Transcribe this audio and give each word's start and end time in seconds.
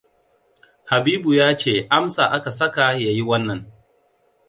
Habibua 0.85 1.35
ya 1.37 1.57
ce 1.57 1.87
Amsa 1.89 2.23
aka 2.37 2.51
saka 2.51 2.83
ya 2.93 3.11
yi 3.15 3.21
wannan. 3.27 3.61